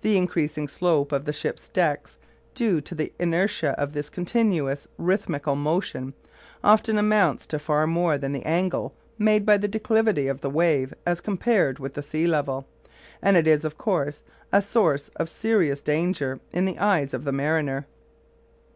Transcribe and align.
The 0.00 0.16
increasing 0.16 0.66
slope 0.66 1.12
of 1.12 1.24
the 1.24 1.32
ship's 1.32 1.68
decks, 1.68 2.18
due 2.52 2.80
to 2.80 2.96
the 2.96 3.12
inertia 3.20 3.80
of 3.80 3.92
this 3.92 4.10
continuous 4.10 4.88
rhythmical 4.98 5.54
motion, 5.54 6.14
often 6.64 6.98
amounts 6.98 7.46
to 7.46 7.60
far 7.60 7.86
more 7.86 8.18
than 8.18 8.32
the 8.32 8.44
angle 8.44 8.92
made 9.20 9.46
by 9.46 9.58
the 9.58 9.68
declivity 9.68 10.26
of 10.26 10.40
the 10.40 10.50
wave 10.50 10.92
as 11.06 11.20
compared 11.20 11.78
with 11.78 11.94
the 11.94 12.02
sea 12.02 12.26
level; 12.26 12.66
and 13.22 13.36
it 13.36 13.46
is, 13.46 13.64
of 13.64 13.78
course, 13.78 14.24
a 14.52 14.60
source 14.60 15.10
of 15.10 15.28
serious 15.28 15.80
danger 15.80 16.40
in 16.50 16.64
the 16.64 16.80
eyes 16.80 17.14
of 17.14 17.22
the 17.22 17.30
mariner. 17.30 17.86